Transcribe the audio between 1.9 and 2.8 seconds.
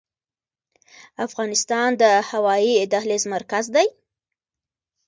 د هوایي